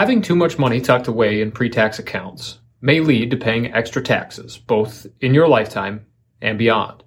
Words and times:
Having 0.00 0.22
too 0.22 0.34
much 0.34 0.58
money 0.58 0.80
tucked 0.80 1.08
away 1.08 1.42
in 1.42 1.52
pre 1.52 1.68
tax 1.68 1.98
accounts 1.98 2.58
may 2.80 3.00
lead 3.00 3.32
to 3.32 3.36
paying 3.36 3.74
extra 3.74 4.00
taxes, 4.00 4.56
both 4.56 5.06
in 5.20 5.34
your 5.34 5.46
lifetime 5.46 6.06
and 6.40 6.56
beyond. 6.56 7.04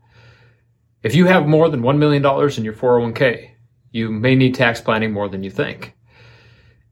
If 1.01 1.15
you 1.15 1.25
have 1.25 1.47
more 1.47 1.69
than 1.69 1.81
$1 1.81 1.97
million 1.97 2.23
in 2.23 2.63
your 2.63 2.75
401k, 2.75 3.49
you 3.89 4.11
may 4.11 4.35
need 4.35 4.53
tax 4.53 4.79
planning 4.79 5.11
more 5.11 5.27
than 5.27 5.41
you 5.43 5.49
think. 5.49 5.95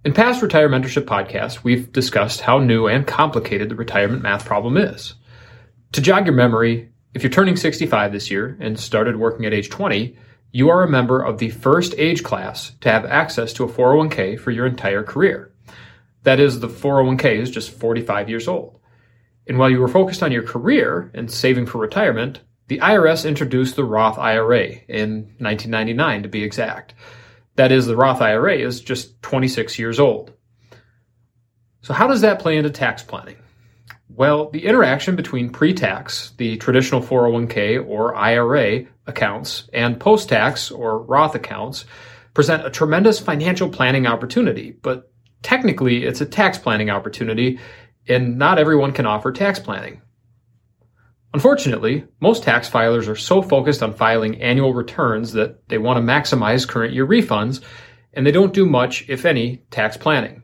In 0.03 0.11
past 0.11 0.41
Retire 0.41 0.67
Mentorship 0.69 1.05
podcasts, 1.05 1.63
we've 1.63 1.91
discussed 1.91 2.41
how 2.41 2.57
new 2.57 2.87
and 2.87 3.05
complicated 3.05 3.69
the 3.69 3.75
retirement 3.75 4.23
math 4.23 4.43
problem 4.43 4.77
is. 4.77 5.13
To 5.91 6.01
jog 6.01 6.25
your 6.25 6.33
memory, 6.33 6.89
if 7.13 7.21
you're 7.21 7.29
turning 7.29 7.57
65 7.57 8.11
this 8.11 8.31
year 8.31 8.57
and 8.59 8.79
started 8.79 9.17
working 9.17 9.45
at 9.45 9.53
age 9.53 9.69
20, 9.69 10.17
you 10.51 10.69
are 10.69 10.81
a 10.81 10.89
member 10.89 11.21
of 11.21 11.37
the 11.37 11.51
first 11.51 11.93
age 11.99 12.23
class 12.23 12.71
to 12.81 12.89
have 12.91 13.05
access 13.05 13.53
to 13.53 13.65
a 13.65 13.71
401k 13.71 14.39
for 14.39 14.49
your 14.49 14.65
entire 14.65 15.03
career. 15.03 15.50
That 16.23 16.39
is, 16.39 16.59
the 16.59 16.67
401k 16.67 17.37
is 17.37 17.49
just 17.49 17.71
45 17.71 18.29
years 18.29 18.47
old. 18.47 18.79
And 19.47 19.57
while 19.57 19.69
you 19.69 19.79
were 19.79 19.87
focused 19.87 20.23
on 20.23 20.31
your 20.31 20.43
career 20.43 21.11
and 21.13 21.31
saving 21.31 21.65
for 21.65 21.79
retirement, 21.79 22.41
the 22.67 22.79
IRS 22.79 23.27
introduced 23.27 23.75
the 23.75 23.83
Roth 23.83 24.17
IRA 24.17 24.67
in 24.87 25.35
1999 25.39 26.23
to 26.23 26.29
be 26.29 26.43
exact. 26.43 26.93
That 27.55 27.71
is, 27.71 27.85
the 27.85 27.97
Roth 27.97 28.21
IRA 28.21 28.57
is 28.57 28.79
just 28.79 29.21
26 29.23 29.77
years 29.77 29.99
old. 29.99 30.33
So, 31.81 31.93
how 31.93 32.07
does 32.07 32.21
that 32.21 32.39
play 32.39 32.57
into 32.57 32.69
tax 32.69 33.03
planning? 33.03 33.37
Well, 34.07 34.49
the 34.51 34.65
interaction 34.65 35.15
between 35.15 35.49
pre 35.49 35.73
tax, 35.73 36.31
the 36.37 36.57
traditional 36.57 37.01
401k 37.01 37.85
or 37.85 38.15
IRA 38.15 38.85
accounts, 39.07 39.69
and 39.73 39.99
post 39.99 40.29
tax 40.29 40.69
or 40.69 40.99
Roth 40.99 41.35
accounts 41.35 41.85
present 42.33 42.65
a 42.65 42.69
tremendous 42.69 43.19
financial 43.19 43.69
planning 43.69 44.05
opportunity, 44.07 44.71
but 44.71 45.10
technically 45.43 46.05
it's 46.05 46.21
a 46.21 46.25
tax 46.25 46.57
planning 46.57 46.89
opportunity, 46.89 47.59
and 48.07 48.37
not 48.37 48.59
everyone 48.59 48.91
can 48.91 49.05
offer 49.05 49.31
tax 49.31 49.59
planning. 49.59 50.01
Unfortunately, 51.33 52.05
most 52.19 52.43
tax 52.43 52.69
filers 52.69 53.07
are 53.07 53.15
so 53.15 53.41
focused 53.41 53.81
on 53.81 53.93
filing 53.93 54.41
annual 54.41 54.73
returns 54.73 55.31
that 55.33 55.67
they 55.69 55.77
want 55.77 55.97
to 55.97 56.01
maximize 56.01 56.67
current 56.67 56.93
year 56.93 57.07
refunds, 57.07 57.61
and 58.13 58.27
they 58.27 58.31
don't 58.31 58.53
do 58.53 58.65
much, 58.65 59.05
if 59.07 59.25
any, 59.25 59.63
tax 59.71 59.95
planning. 59.95 60.43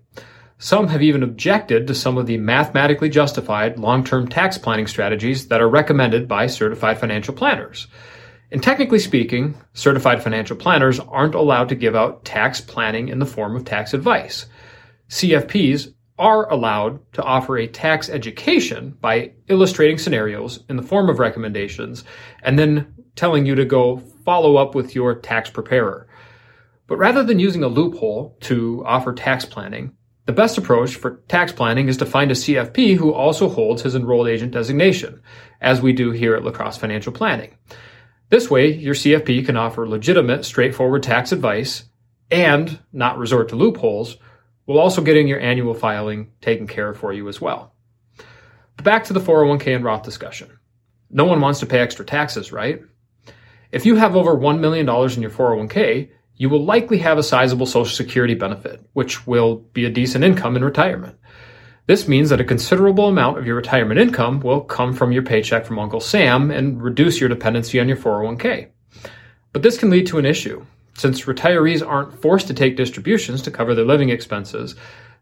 Some 0.59 0.87
have 0.87 1.03
even 1.03 1.23
objected 1.23 1.85
to 1.87 1.93
some 1.93 2.17
of 2.17 2.25
the 2.25 2.37
mathematically 2.37 3.09
justified 3.09 3.77
long 3.77 4.03
term 4.03 4.27
tax 4.27 4.57
planning 4.57 4.87
strategies 4.87 5.49
that 5.49 5.61
are 5.61 5.69
recommended 5.69 6.27
by 6.27 6.47
certified 6.47 6.99
financial 6.99 7.33
planners. 7.33 7.87
And 8.51 8.63
technically 8.63 8.99
speaking, 8.99 9.55
certified 9.73 10.23
financial 10.23 10.55
planners 10.55 10.99
aren't 10.99 11.35
allowed 11.35 11.69
to 11.69 11.75
give 11.75 11.95
out 11.95 12.23
tax 12.23 12.61
planning 12.61 13.09
in 13.09 13.19
the 13.19 13.25
form 13.25 13.55
of 13.55 13.65
tax 13.65 13.93
advice. 13.93 14.45
CFPs 15.09 15.93
are 16.19 16.51
allowed 16.51 16.99
to 17.13 17.23
offer 17.23 17.57
a 17.57 17.67
tax 17.67 18.09
education 18.09 18.97
by 19.01 19.31
illustrating 19.47 19.97
scenarios 19.97 20.63
in 20.67 20.75
the 20.75 20.83
form 20.83 21.09
of 21.09 21.19
recommendations 21.19 22.03
and 22.41 22.57
then 22.57 22.93
telling 23.15 23.45
you 23.45 23.55
to 23.55 23.65
go 23.65 23.97
follow 24.25 24.57
up 24.57 24.75
with 24.75 24.95
your 24.95 25.15
tax 25.15 25.49
preparer. 25.49 26.07
But 26.87 26.97
rather 26.97 27.23
than 27.23 27.39
using 27.39 27.63
a 27.63 27.67
loophole 27.67 28.37
to 28.41 28.83
offer 28.85 29.13
tax 29.13 29.45
planning, 29.45 29.93
the 30.25 30.33
best 30.33 30.57
approach 30.57 30.95
for 30.95 31.21
tax 31.27 31.51
planning 31.51 31.87
is 31.87 31.97
to 31.97 32.05
find 32.05 32.31
a 32.31 32.35
CFP 32.35 32.97
who 32.97 33.13
also 33.13 33.47
holds 33.47 33.81
his 33.81 33.95
enrolled 33.95 34.27
agent 34.27 34.51
designation, 34.51 35.21
as 35.61 35.81
we 35.81 35.93
do 35.93 36.11
here 36.11 36.35
at 36.35 36.43
Lacrosse 36.43 36.77
Financial 36.77 37.13
Planning. 37.13 37.55
This 38.29 38.49
way, 38.49 38.73
your 38.73 38.93
CFP 38.93 39.45
can 39.45 39.55
offer 39.55 39.87
legitimate, 39.87 40.43
straightforward 40.43 41.03
tax 41.03 41.31
advice 41.31 41.85
and 42.29 42.79
not 42.91 43.17
resort 43.17 43.49
to 43.49 43.55
loopholes 43.55 44.17
while 44.67 44.79
also 44.79 45.01
getting 45.01 45.29
your 45.29 45.39
annual 45.39 45.73
filing 45.73 46.29
taken 46.41 46.67
care 46.67 46.89
of 46.89 46.97
for 46.97 47.13
you 47.13 47.29
as 47.29 47.39
well. 47.39 47.73
But 48.75 48.83
back 48.83 49.05
to 49.05 49.13
the 49.13 49.21
401k 49.21 49.73
and 49.73 49.83
Roth 49.83 50.03
discussion. 50.03 50.59
No 51.09 51.23
one 51.23 51.39
wants 51.39 51.61
to 51.61 51.65
pay 51.65 51.79
extra 51.79 52.05
taxes, 52.05 52.51
right? 52.51 52.81
If 53.71 53.85
you 53.85 53.95
have 53.95 54.17
over 54.17 54.35
$1 54.35 54.59
million 54.59 54.81
in 54.85 55.21
your 55.21 55.31
401k, 55.31 56.09
you 56.35 56.49
will 56.49 56.65
likely 56.65 56.97
have 56.97 57.17
a 57.17 57.23
sizable 57.23 57.65
Social 57.65 57.95
Security 57.95 58.35
benefit, 58.35 58.85
which 58.91 59.25
will 59.25 59.55
be 59.55 59.85
a 59.85 59.89
decent 59.89 60.25
income 60.25 60.57
in 60.57 60.65
retirement. 60.65 61.17
This 61.85 62.09
means 62.09 62.29
that 62.29 62.41
a 62.41 62.45
considerable 62.45 63.07
amount 63.07 63.37
of 63.37 63.45
your 63.45 63.55
retirement 63.55 64.01
income 64.01 64.41
will 64.41 64.59
come 64.59 64.91
from 64.93 65.13
your 65.13 65.23
paycheck 65.23 65.65
from 65.65 65.79
Uncle 65.79 66.01
Sam 66.01 66.51
and 66.51 66.83
reduce 66.83 67.21
your 67.21 67.29
dependency 67.29 67.79
on 67.79 67.87
your 67.87 67.95
401k. 67.95 68.67
But 69.53 69.63
this 69.63 69.77
can 69.77 69.89
lead 69.89 70.07
to 70.07 70.17
an 70.17 70.25
issue. 70.25 70.65
Since 70.97 71.25
retirees 71.25 71.87
aren't 71.87 72.19
forced 72.23 72.47
to 72.47 72.55
take 72.55 72.75
distributions 72.75 73.43
to 73.43 73.51
cover 73.51 73.75
their 73.75 73.85
living 73.85 74.09
expenses, 74.09 74.73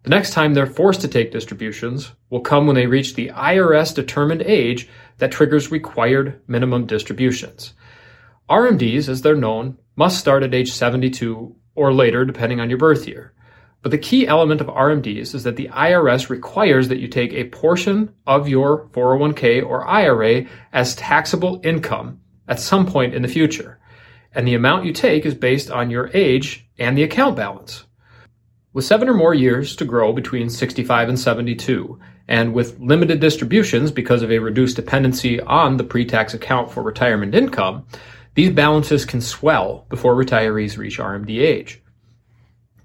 the 0.04 0.10
next 0.10 0.32
time 0.32 0.54
they're 0.54 0.66
forced 0.66 1.02
to 1.02 1.10
take 1.10 1.34
distributions 1.34 2.14
will 2.30 2.40
come 2.40 2.66
when 2.66 2.78
they 2.78 2.88
reach 2.88 3.14
the 3.14 3.32
IRS 3.36 3.94
determined 3.94 4.42
age 4.44 4.88
that 5.18 5.34
triggers 5.34 5.72
required 5.72 6.40
minimum 6.48 6.86
distributions. 6.86 7.74
RMDs, 8.50 9.10
as 9.10 9.22
they're 9.22 9.36
known, 9.36 9.78
must 9.98 10.18
start 10.18 10.44
at 10.44 10.54
age 10.54 10.72
72 10.72 11.54
or 11.76 11.94
later, 11.94 12.24
depending 12.24 12.62
on 12.62 12.70
your 12.70 12.80
birth 12.80 13.06
year. 13.06 13.34
But 13.82 13.92
the 13.92 13.98
key 13.98 14.26
element 14.28 14.62
of 14.62 14.68
RMDs 14.68 15.36
is 15.36 15.44
that 15.44 15.58
the 15.58 15.68
IRS 15.68 16.30
requires 16.30 16.88
that 16.88 17.00
you 17.00 17.10
take 17.10 17.34
a 17.34 17.50
portion 17.50 18.14
of 18.26 18.48
your 18.48 18.88
401k 18.94 19.62
or 19.62 19.86
IRA 19.86 20.46
as 20.72 20.96
taxable 20.96 21.60
income 21.66 22.22
at 22.48 22.62
some 22.62 22.86
point 22.86 23.14
in 23.14 23.24
the 23.24 23.28
future 23.28 23.78
and 24.36 24.48
the 24.48 24.54
amount 24.54 24.86
you 24.86 24.94
take 24.94 25.26
is 25.26 25.34
based 25.34 25.72
on 25.72 25.90
your 25.90 26.12
age 26.14 26.68
and 26.78 26.98
the 26.98 27.04
account 27.04 27.36
balance. 27.36 27.86
With 28.74 28.86
seven 28.86 29.08
or 29.08 29.14
more 29.14 29.34
years 29.34 29.76
to 29.78 29.86
grow 29.86 30.12
between 30.12 30.50
65 30.50 31.10
and 31.10 31.18
72, 31.18 32.00
and 32.28 32.54
with 32.54 32.80
limited 32.80 33.20
distributions 33.20 33.92
because 33.92 34.22
of 34.22 34.32
a 34.32 34.40
reduced 34.40 34.76
dependency 34.76 35.40
on 35.40 35.78
the 35.78 35.84
pre-tax 35.84 36.34
account 36.34 36.72
for 36.72 36.84
retirement 36.84 37.34
income, 37.34 37.86
these 38.34 38.52
balances 38.52 39.06
can 39.06 39.22
swell 39.22 39.86
before 39.90 40.16
retirees 40.16 40.78
reach 40.78 41.00
RMD 41.00 41.40
age. 41.40 41.82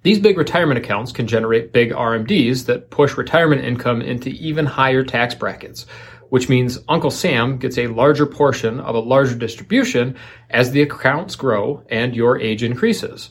These 0.03 0.21
big 0.21 0.39
retirement 0.39 0.79
accounts 0.79 1.13
can 1.13 1.27
generate 1.27 1.75
big 1.75 1.91
RMDs 1.91 2.65
that 2.67 2.91
push 2.91 3.19
retirement 3.19 3.65
income 3.65 4.01
into 4.01 4.31
even 4.31 4.65
higher 4.65 5.05
tax 5.05 5.35
brackets, 5.35 5.85
which 6.31 6.49
means 6.49 6.79
Uncle 6.89 7.11
Sam 7.11 7.59
gets 7.59 7.77
a 7.77 7.89
larger 7.89 8.25
portion 8.25 8.81
of 8.81 8.95
a 8.95 9.01
larger 9.01 9.35
distribution 9.35 10.17
as 10.49 10.71
the 10.71 10.81
accounts 10.81 11.37
grow 11.37 11.85
and 11.91 12.17
your 12.17 12.41
age 12.41 12.63
increases. 12.63 13.31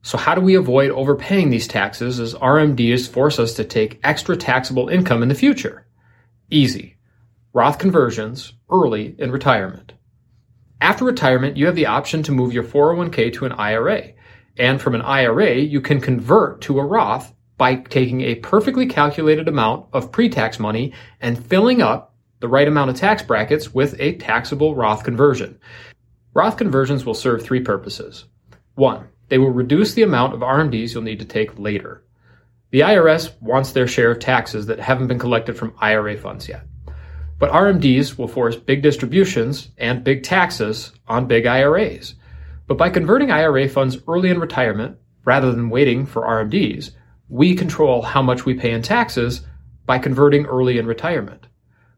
So, 0.00 0.16
how 0.16 0.34
do 0.34 0.40
we 0.40 0.54
avoid 0.54 0.90
overpaying 0.92 1.50
these 1.50 1.68
taxes 1.68 2.20
as 2.20 2.34
RMDs 2.34 3.08
force 3.08 3.38
us 3.38 3.52
to 3.54 3.64
take 3.64 4.00
extra 4.02 4.36
taxable 4.36 4.88
income 4.88 5.22
in 5.22 5.28
the 5.28 5.34
future? 5.34 5.86
Easy. 6.50 6.96
Roth 7.52 7.78
conversions 7.78 8.54
early 8.70 9.14
in 9.18 9.30
retirement. 9.30 9.92
After 10.80 11.04
retirement, 11.04 11.56
you 11.58 11.66
have 11.66 11.74
the 11.74 11.86
option 11.86 12.22
to 12.22 12.32
move 12.32 12.54
your 12.54 12.62
401k 12.62 13.34
to 13.34 13.44
an 13.44 13.52
IRA. 13.52 14.12
And 14.58 14.80
from 14.80 14.94
an 14.94 15.02
IRA, 15.02 15.54
you 15.54 15.80
can 15.80 16.00
convert 16.00 16.60
to 16.62 16.78
a 16.78 16.84
Roth 16.84 17.32
by 17.56 17.76
taking 17.76 18.22
a 18.22 18.36
perfectly 18.36 18.86
calculated 18.86 19.48
amount 19.48 19.86
of 19.92 20.12
pre 20.12 20.28
tax 20.28 20.58
money 20.58 20.92
and 21.20 21.44
filling 21.44 21.82
up 21.82 22.14
the 22.40 22.48
right 22.48 22.68
amount 22.68 22.90
of 22.90 22.96
tax 22.96 23.22
brackets 23.22 23.74
with 23.74 23.94
a 23.98 24.16
taxable 24.16 24.74
Roth 24.74 25.04
conversion. 25.04 25.58
Roth 26.34 26.56
conversions 26.56 27.04
will 27.04 27.14
serve 27.14 27.42
three 27.42 27.60
purposes. 27.60 28.24
One, 28.74 29.08
they 29.28 29.38
will 29.38 29.50
reduce 29.50 29.94
the 29.94 30.02
amount 30.02 30.34
of 30.34 30.40
RMDs 30.40 30.94
you'll 30.94 31.02
need 31.02 31.18
to 31.18 31.24
take 31.24 31.58
later. 31.58 32.04
The 32.70 32.80
IRS 32.80 33.32
wants 33.40 33.72
their 33.72 33.88
share 33.88 34.10
of 34.10 34.18
taxes 34.18 34.66
that 34.66 34.78
haven't 34.78 35.08
been 35.08 35.18
collected 35.18 35.56
from 35.56 35.74
IRA 35.78 36.16
funds 36.16 36.48
yet. 36.48 36.64
But 37.38 37.50
RMDs 37.50 38.18
will 38.18 38.28
force 38.28 38.56
big 38.56 38.82
distributions 38.82 39.70
and 39.78 40.04
big 40.04 40.22
taxes 40.22 40.92
on 41.06 41.26
big 41.26 41.46
IRAs. 41.46 42.14
But 42.68 42.76
by 42.76 42.90
converting 42.90 43.30
IRA 43.30 43.68
funds 43.68 43.96
early 44.06 44.28
in 44.28 44.38
retirement, 44.38 44.98
rather 45.24 45.50
than 45.50 45.70
waiting 45.70 46.06
for 46.06 46.22
RMDs, 46.22 46.90
we 47.28 47.54
control 47.54 48.02
how 48.02 48.22
much 48.22 48.44
we 48.44 48.54
pay 48.54 48.72
in 48.72 48.82
taxes 48.82 49.40
by 49.86 49.98
converting 49.98 50.44
early 50.44 50.78
in 50.78 50.86
retirement. 50.86 51.46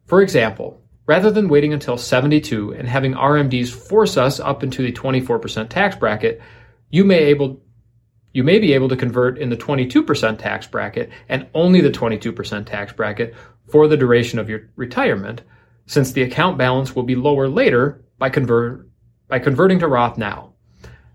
For 0.06 0.22
example, 0.22 0.82
rather 1.06 1.30
than 1.30 1.48
waiting 1.48 1.72
until 1.72 1.96
72 1.96 2.72
and 2.72 2.88
having 2.88 3.14
RMDs 3.14 3.68
force 3.68 4.16
us 4.16 4.38
up 4.38 4.62
into 4.62 4.82
the 4.82 4.92
24% 4.92 5.68
tax 5.68 5.96
bracket, 5.96 6.40
you 6.88 7.04
may 7.04 7.18
able 7.18 7.62
you 8.32 8.44
may 8.44 8.60
be 8.60 8.74
able 8.74 8.88
to 8.88 8.96
convert 8.96 9.38
in 9.38 9.50
the 9.50 9.56
22% 9.56 10.38
tax 10.38 10.64
bracket 10.68 11.10
and 11.28 11.48
only 11.52 11.80
the 11.80 11.90
22% 11.90 12.64
tax 12.64 12.92
bracket 12.92 13.34
for 13.68 13.88
the 13.88 13.96
duration 13.96 14.38
of 14.38 14.48
your 14.48 14.70
retirement, 14.76 15.42
since 15.86 16.12
the 16.12 16.22
account 16.22 16.56
balance 16.56 16.94
will 16.94 17.02
be 17.02 17.16
lower 17.16 17.48
later 17.48 18.04
by, 18.18 18.30
convert, 18.30 18.88
by 19.26 19.40
converting 19.40 19.80
to 19.80 19.88
Roth 19.88 20.16
now. 20.16 20.49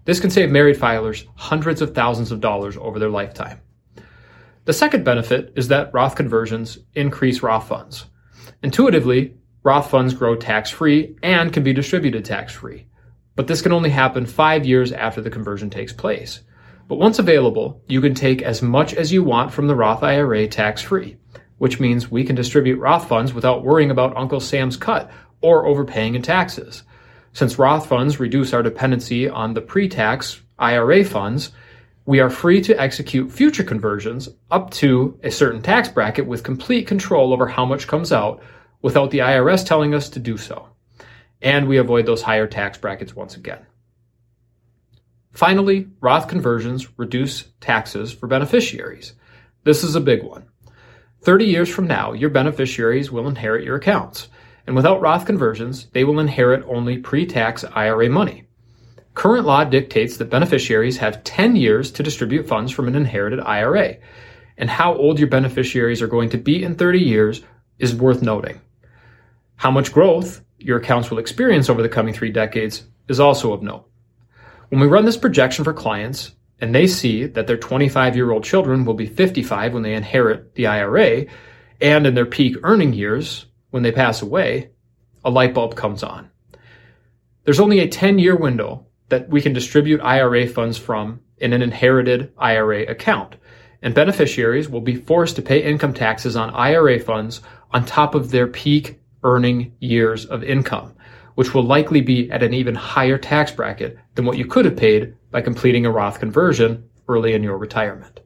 This 0.06 0.20
can 0.20 0.30
save 0.30 0.52
married 0.52 0.78
filers 0.78 1.26
hundreds 1.36 1.82
of 1.82 1.94
thousands 1.94 2.32
of 2.32 2.40
dollars 2.40 2.78
over 2.78 3.00
their 3.00 3.10
lifetime. 3.10 3.60
The 4.66 4.74
second 4.74 5.04
benefit 5.04 5.54
is 5.56 5.68
that 5.68 5.94
Roth 5.94 6.16
conversions 6.16 6.78
increase 6.94 7.44
Roth 7.44 7.68
funds. 7.68 8.06
Intuitively, 8.64 9.36
Roth 9.64 9.90
funds 9.90 10.14
grow 10.14 10.36
tax 10.36 10.70
free 10.70 11.16
and 11.24 11.52
can 11.52 11.64
be 11.64 11.74
distributed 11.74 12.24
tax 12.24 12.54
free. 12.54 12.86
But 13.36 13.48
this 13.48 13.62
can 13.62 13.74
only 13.74 13.90
happen 13.90 14.26
five 14.26 14.66
years 14.66 14.92
after 14.92 15.22
the 15.22 15.30
conversion 15.30 15.70
takes 15.70 15.92
place. 15.92 16.42
But 16.88 17.00
once 17.00 17.18
available, 17.18 17.82
you 17.88 18.00
can 18.00 18.14
take 18.14 18.44
as 18.44 18.62
much 18.62 18.94
as 18.94 19.12
you 19.12 19.24
want 19.24 19.52
from 19.52 19.68
the 19.68 19.76
Roth 19.76 20.04
IRA 20.04 20.48
tax 20.48 20.82
free, 20.84 21.18
which 21.58 21.80
means 21.80 22.12
we 22.12 22.24
can 22.24 22.36
distribute 22.36 22.80
Roth 22.80 23.08
funds 23.08 23.34
without 23.34 23.64
worrying 23.64 23.90
about 23.90 24.16
Uncle 24.16 24.40
Sam's 24.40 24.78
cut 24.78 25.12
or 25.42 25.66
overpaying 25.66 26.14
in 26.14 26.22
taxes. 26.22 26.84
Since 27.36 27.60
Roth 27.60 27.88
funds 27.88 28.18
reduce 28.18 28.54
our 28.54 28.64
dependency 28.64 29.28
on 29.28 29.54
the 29.54 29.62
pre 29.62 29.90
tax 29.90 30.42
IRA 30.58 31.04
funds, 31.04 31.52
we 32.06 32.22
are 32.22 32.30
free 32.30 32.62
to 32.62 32.82
execute 32.82 33.30
future 33.30 33.66
conversions 33.66 34.30
up 34.52 34.72
to 34.76 35.20
a 35.22 35.30
certain 35.30 35.62
tax 35.62 35.90
bracket 35.90 36.28
with 36.28 36.46
complete 36.46 36.88
control 36.88 37.34
over 37.34 37.46
how 37.46 37.66
much 37.66 37.90
comes 37.90 38.14
out 38.14 38.42
without 38.82 39.12
the 39.12 39.18
IRS 39.18 39.66
telling 39.66 39.94
us 39.94 40.08
to 40.12 40.20
do 40.20 40.38
so. 40.38 40.70
And 41.42 41.68
we 41.68 41.76
avoid 41.76 42.06
those 42.06 42.22
higher 42.22 42.48
tax 42.48 42.78
brackets 42.78 43.18
once 43.18 43.36
again. 43.36 43.66
Finally, 45.34 45.90
Roth 46.00 46.30
conversions 46.30 46.88
reduce 46.98 47.50
taxes 47.60 48.14
for 48.14 48.28
beneficiaries. 48.28 49.12
This 49.66 49.84
is 49.84 49.96
a 49.96 50.00
big 50.00 50.24
one. 50.24 50.46
30 51.24 51.44
years 51.44 51.68
from 51.68 51.86
now, 51.86 52.14
your 52.14 52.30
beneficiaries 52.30 53.12
will 53.12 53.28
inherit 53.28 53.66
your 53.66 53.76
accounts, 53.76 54.30
and 54.68 54.76
without 54.76 55.02
Roth 55.02 55.26
conversions, 55.26 55.88
they 55.94 56.04
will 56.04 56.20
inherit 56.20 56.66
only 56.68 56.98
pre 56.98 57.26
tax 57.26 57.64
IRA 57.64 58.10
money. 58.10 58.44
Current 59.14 59.46
law 59.46 59.64
dictates 59.64 60.18
that 60.18 60.30
beneficiaries 60.30 60.98
have 60.98 61.24
10 61.24 61.56
years 61.56 61.92
to 61.92 62.04
distribute 62.04 62.48
funds 62.48 62.72
from 62.72 62.88
an 62.88 62.96
inherited 62.96 63.40
IRA, 63.40 63.98
and 64.58 64.70
how 64.70 64.96
old 64.96 65.20
your 65.20 65.30
beneficiaries 65.30 66.02
are 66.02 66.08
going 66.08 66.30
to 66.30 66.38
be 66.38 66.64
in 66.64 66.76
30 66.76 67.00
years 67.00 67.42
is 67.80 67.96
worth 67.96 68.22
noting. 68.22 68.60
How 69.56 69.72
much 69.72 69.94
growth 69.94 70.42
your 70.58 70.78
accounts 70.78 71.10
will 71.10 71.20
experience 71.20 71.70
over 71.70 71.82
the 71.82 71.90
coming 71.90 72.14
three 72.14 72.32
decades 72.32 72.84
is 73.08 73.20
also 73.20 73.54
of 73.54 73.62
note. 73.62 73.88
When 74.70 74.82
we 74.82 74.88
run 74.88 75.06
this 75.06 75.18
projection 75.18 75.64
for 75.64 75.74
clients, 75.74 76.32
and 76.60 76.74
they 76.74 76.88
see 76.88 77.26
that 77.26 77.48
their 77.48 77.58
25 77.58 78.16
year 78.16 78.32
old 78.32 78.44
children 78.44 78.86
will 78.86 78.94
be 78.94 79.06
55 79.06 79.74
when 79.74 79.84
they 79.84 79.94
inherit 79.94 80.56
the 80.56 80.68
IRA, 80.68 81.26
and 81.82 82.08
in 82.08 82.16
their 82.16 82.26
peak 82.26 82.56
earning 82.64 82.94
years, 82.94 83.46
when 83.76 83.84
they 83.84 83.92
pass 83.92 84.22
away, 84.22 84.70
a 85.26 85.30
light 85.30 85.54
bulb 85.54 85.76
comes 85.76 86.02
on. 86.02 86.32
There's 87.44 87.60
only 87.60 87.80
a 87.80 87.90
10 87.90 88.20
year 88.20 88.38
window 88.38 88.88
that 89.10 89.28
we 89.28 89.42
can 89.42 89.52
distribute 89.52 90.00
IRA 90.00 90.48
funds 90.48 90.78
from 90.78 91.20
in 91.40 91.52
an 91.52 91.62
inherited 91.62 92.32
IRA 92.38 92.84
account. 92.84 93.36
And 93.82 93.94
beneficiaries 93.94 94.70
will 94.70 94.80
be 94.80 94.96
forced 94.96 95.36
to 95.36 95.42
pay 95.42 95.62
income 95.62 95.94
taxes 95.94 96.38
on 96.38 96.52
IRA 96.52 97.02
funds 97.02 97.42
on 97.72 97.84
top 97.84 98.16
of 98.16 98.32
their 98.32 98.48
peak 98.48 98.98
earning 99.26 99.74
years 99.82 100.26
of 100.26 100.42
income, 100.42 100.94
which 101.34 101.54
will 101.54 101.66
likely 101.66 102.00
be 102.00 102.32
at 102.32 102.44
an 102.44 102.54
even 102.54 102.76
higher 102.76 103.18
tax 103.18 103.52
bracket 103.52 104.00
than 104.14 104.24
what 104.24 104.38
you 104.38 104.46
could 104.46 104.64
have 104.64 104.78
paid 104.78 105.14
by 105.32 105.42
completing 105.42 105.86
a 105.86 105.92
Roth 105.92 106.22
conversion 106.22 106.90
early 107.10 107.34
in 107.34 107.44
your 107.44 107.58
retirement. 107.58 108.22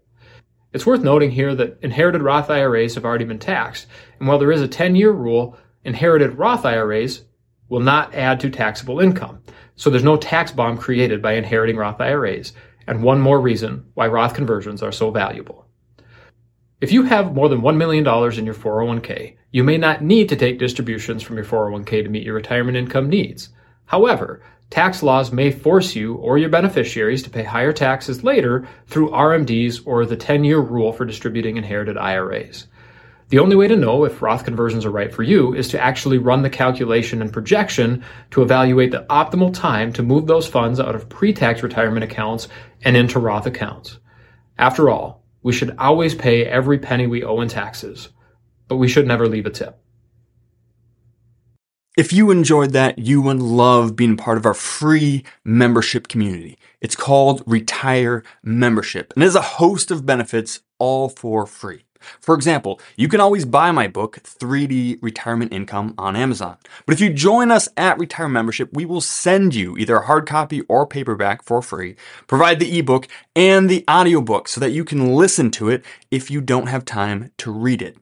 It's 0.71 0.85
worth 0.85 1.01
noting 1.01 1.31
here 1.31 1.55
that 1.55 1.79
inherited 1.81 2.21
Roth 2.21 2.51
IRAs 2.51 2.93
have 2.93 3.03
already 3.03 3.25
been 3.25 3.39
taxed, 3.39 3.87
and 4.19 4.27
while 4.27 4.37
there 4.37 4.51
is 4.51 4.61
a 4.61 4.67
10 4.67 4.95
year 4.95 5.11
rule, 5.11 5.57
inherited 5.83 6.37
Roth 6.37 6.63
IRAs 6.63 7.23
will 7.69 7.79
not 7.79 8.13
add 8.13 8.39
to 8.41 8.51
taxable 8.51 8.99
income. 8.99 9.41
So 9.75 9.89
there's 9.89 10.03
no 10.03 10.17
tax 10.17 10.51
bomb 10.51 10.77
created 10.77 11.23
by 11.23 11.33
inheriting 11.33 11.75
Roth 11.75 11.99
IRAs, 11.99 12.53
and 12.85 13.01
one 13.01 13.19
more 13.19 13.41
reason 13.41 13.85
why 13.95 14.07
Roth 14.07 14.35
conversions 14.35 14.83
are 14.83 14.91
so 14.91 15.09
valuable. 15.09 15.65
If 16.81 16.91
you 16.91 17.03
have 17.03 17.33
more 17.33 17.49
than 17.49 17.61
$1 17.61 17.75
million 17.75 18.05
in 18.37 18.45
your 18.45 18.55
401k, 18.55 19.37
you 19.51 19.63
may 19.63 19.77
not 19.77 20.03
need 20.03 20.29
to 20.29 20.35
take 20.35 20.59
distributions 20.59 21.23
from 21.23 21.35
your 21.35 21.45
401k 21.45 22.03
to 22.03 22.09
meet 22.09 22.23
your 22.23 22.35
retirement 22.35 22.77
income 22.77 23.09
needs. 23.09 23.49
However, 23.85 24.43
tax 24.69 25.01
laws 25.01 25.31
may 25.31 25.51
force 25.51 25.95
you 25.95 26.15
or 26.15 26.37
your 26.37 26.49
beneficiaries 26.49 27.23
to 27.23 27.29
pay 27.29 27.43
higher 27.43 27.73
taxes 27.73 28.23
later 28.23 28.67
through 28.87 29.09
RMDs 29.09 29.81
or 29.85 30.05
the 30.05 30.15
10 30.15 30.43
year 30.43 30.59
rule 30.59 30.93
for 30.93 31.05
distributing 31.05 31.57
inherited 31.57 31.97
IRAs. 31.97 32.67
The 33.29 33.39
only 33.39 33.55
way 33.55 33.67
to 33.67 33.75
know 33.75 34.05
if 34.05 34.23
Roth 34.23 34.43
conversions 34.43 34.85
are 34.85 34.91
right 34.91 35.13
for 35.13 35.21
you 35.21 35.53
is 35.53 35.67
to 35.69 35.79
actually 35.79 36.17
run 36.17 36.41
the 36.41 36.49
calculation 36.49 37.21
and 37.21 37.31
projection 37.31 38.03
to 38.31 38.41
evaluate 38.41 38.89
the 38.89 39.05
optimal 39.07 39.53
time 39.53 39.93
to 39.93 40.03
move 40.03 40.25
those 40.25 40.47
funds 40.47 40.79
out 40.79 40.95
of 40.95 41.09
pre 41.09 41.31
tax 41.31 41.61
retirement 41.61 42.03
accounts 42.03 42.47
and 42.83 42.97
into 42.97 43.19
Roth 43.19 43.45
accounts. 43.45 43.99
After 44.57 44.89
all, 44.89 45.23
we 45.43 45.53
should 45.53 45.77
always 45.77 46.15
pay 46.15 46.43
every 46.43 46.79
penny 46.79 47.05
we 47.05 47.23
owe 47.23 47.41
in 47.41 47.49
taxes, 47.49 48.09
but 48.67 48.77
we 48.77 48.87
should 48.87 49.07
never 49.07 49.27
leave 49.27 49.45
a 49.45 49.51
tip. 49.51 49.78
If 51.99 52.13
you 52.13 52.31
enjoyed 52.31 52.71
that, 52.71 52.97
you 52.97 53.21
would 53.21 53.41
love 53.41 53.97
being 53.97 54.15
part 54.15 54.37
of 54.37 54.45
our 54.45 54.53
free 54.53 55.25
membership 55.43 56.07
community. 56.07 56.57
It's 56.79 56.95
called 56.95 57.43
Retire 57.45 58.23
Membership 58.41 59.11
and 59.17 59.23
has 59.23 59.35
a 59.35 59.41
host 59.41 59.91
of 59.91 60.05
benefits 60.05 60.61
all 60.77 61.09
for 61.09 61.45
free. 61.45 61.83
For 62.21 62.35
example, 62.35 62.79
you 62.95 63.09
can 63.09 63.19
always 63.19 63.43
buy 63.43 63.71
my 63.71 63.89
book, 63.89 64.21
3D 64.23 64.99
Retirement 65.01 65.51
Income, 65.51 65.95
on 65.97 66.15
Amazon. 66.15 66.55
But 66.85 66.93
if 66.93 67.01
you 67.01 67.11
join 67.11 67.51
us 67.51 67.67
at 67.75 67.99
Retire 67.99 68.29
Membership, 68.29 68.69
we 68.71 68.85
will 68.85 69.01
send 69.01 69.53
you 69.53 69.77
either 69.77 69.97
a 69.97 70.05
hard 70.05 70.25
copy 70.25 70.61
or 70.69 70.87
paperback 70.87 71.43
for 71.43 71.61
free, 71.61 71.97
provide 72.27 72.61
the 72.61 72.79
ebook 72.79 73.09
and 73.35 73.69
the 73.69 73.83
audiobook 73.91 74.47
so 74.47 74.61
that 74.61 74.71
you 74.71 74.85
can 74.85 75.15
listen 75.15 75.51
to 75.51 75.67
it 75.67 75.83
if 76.09 76.31
you 76.31 76.39
don't 76.39 76.67
have 76.67 76.85
time 76.85 77.33
to 77.39 77.51
read 77.51 77.81
it. 77.81 77.97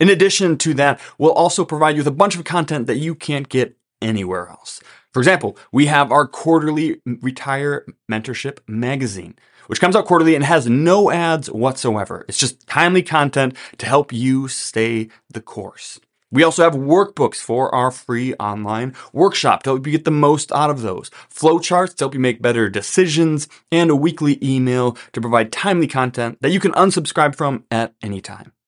In 0.00 0.08
addition 0.08 0.58
to 0.58 0.74
that, 0.74 1.00
we'll 1.18 1.32
also 1.32 1.64
provide 1.64 1.96
you 1.96 2.00
with 2.00 2.06
a 2.06 2.12
bunch 2.12 2.36
of 2.36 2.44
content 2.44 2.86
that 2.86 2.98
you 2.98 3.14
can't 3.14 3.48
get 3.48 3.76
anywhere 4.02 4.48
else. 4.48 4.80
For 5.12 5.20
example, 5.20 5.56
we 5.72 5.86
have 5.86 6.12
our 6.12 6.26
quarterly 6.26 7.00
Retire 7.06 7.86
Mentorship 8.10 8.58
magazine 8.66 9.34
which 9.66 9.80
comes 9.80 9.96
out 9.96 10.06
quarterly 10.06 10.34
and 10.34 10.44
has 10.44 10.68
no 10.68 11.10
ads 11.10 11.50
whatsoever. 11.50 12.24
It's 12.28 12.38
just 12.38 12.66
timely 12.66 13.02
content 13.02 13.56
to 13.78 13.86
help 13.86 14.12
you 14.12 14.48
stay 14.48 15.08
the 15.28 15.40
course. 15.40 16.00
We 16.32 16.42
also 16.42 16.64
have 16.64 16.74
workbooks 16.74 17.36
for 17.36 17.72
our 17.72 17.90
free 17.90 18.34
online 18.34 18.94
workshop 19.12 19.62
to 19.62 19.70
help 19.70 19.86
you 19.86 19.92
get 19.92 20.04
the 20.04 20.10
most 20.10 20.50
out 20.50 20.70
of 20.70 20.82
those, 20.82 21.08
flowcharts 21.32 21.94
to 21.96 22.04
help 22.04 22.14
you 22.14 22.20
make 22.20 22.42
better 22.42 22.68
decisions, 22.68 23.48
and 23.70 23.90
a 23.90 23.96
weekly 23.96 24.38
email 24.42 24.96
to 25.12 25.20
provide 25.20 25.52
timely 25.52 25.86
content 25.86 26.38
that 26.40 26.50
you 26.50 26.58
can 26.58 26.72
unsubscribe 26.72 27.36
from 27.36 27.64
at 27.70 27.94
any 28.02 28.20
time. 28.20 28.52